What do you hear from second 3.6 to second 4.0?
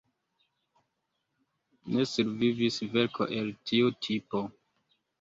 tiu